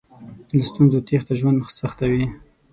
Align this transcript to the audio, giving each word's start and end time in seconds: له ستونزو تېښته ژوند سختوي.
له 0.57 0.63
ستونزو 0.69 1.05
تېښته 1.07 1.33
ژوند 1.39 1.57
سختوي. 1.79 2.25